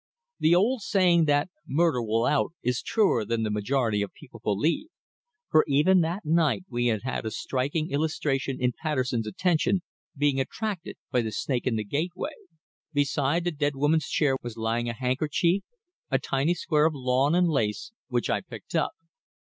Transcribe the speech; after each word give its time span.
The 0.39 0.55
old 0.55 0.81
saying 0.81 1.25
that 1.25 1.51
"Murder 1.67 2.01
will 2.01 2.25
out" 2.25 2.53
is 2.63 2.81
truer 2.81 3.23
than 3.23 3.43
the 3.43 3.51
majority 3.51 4.01
of 4.01 4.11
people 4.11 4.39
believe, 4.43 4.87
for 5.51 5.63
even 5.67 6.01
that 6.01 6.25
night 6.25 6.63
we 6.67 6.87
had 6.87 7.03
had 7.03 7.23
a 7.23 7.29
striking 7.29 7.91
illustration 7.91 8.59
in 8.59 8.73
Patterson's 8.81 9.27
attention 9.27 9.81
being 10.17 10.39
attracted 10.39 10.95
by 11.11 11.21
the 11.21 11.31
snake 11.31 11.67
in 11.67 11.75
the 11.75 11.83
gateway. 11.85 12.33
Beside 12.91 13.43
the 13.43 13.51
dead 13.51 13.75
woman's 13.75 14.07
chair 14.09 14.37
was 14.41 14.57
lying 14.57 14.89
a 14.89 14.93
handkerchief, 14.93 15.61
a 16.09 16.17
tiny 16.17 16.55
square 16.55 16.87
of 16.87 16.95
lawn 16.95 17.35
and 17.35 17.47
lace, 17.47 17.91
which 18.07 18.27
I 18.27 18.41
picked 18.41 18.73
up. 18.73 18.93